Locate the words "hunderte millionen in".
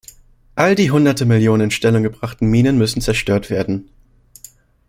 0.89-1.69